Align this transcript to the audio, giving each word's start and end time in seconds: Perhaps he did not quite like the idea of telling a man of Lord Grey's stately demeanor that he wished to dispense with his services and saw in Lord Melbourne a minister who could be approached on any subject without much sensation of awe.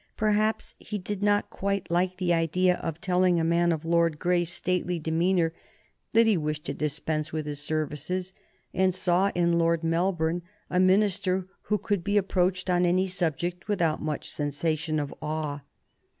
Perhaps 0.17 0.73
he 0.79 0.97
did 0.97 1.21
not 1.21 1.51
quite 1.51 1.91
like 1.91 2.17
the 2.17 2.33
idea 2.33 2.73
of 2.77 2.99
telling 2.99 3.39
a 3.39 3.43
man 3.43 3.71
of 3.71 3.85
Lord 3.85 4.17
Grey's 4.17 4.49
stately 4.49 4.97
demeanor 4.97 5.53
that 6.13 6.25
he 6.25 6.37
wished 6.37 6.65
to 6.65 6.73
dispense 6.73 7.31
with 7.31 7.45
his 7.45 7.59
services 7.61 8.33
and 8.73 8.95
saw 8.95 9.31
in 9.35 9.59
Lord 9.59 9.83
Melbourne 9.83 10.41
a 10.71 10.79
minister 10.79 11.45
who 11.69 11.77
could 11.77 12.03
be 12.03 12.17
approached 12.17 12.67
on 12.67 12.83
any 12.83 13.05
subject 13.05 13.67
without 13.67 14.01
much 14.01 14.31
sensation 14.31 14.99
of 14.99 15.13
awe. 15.21 15.59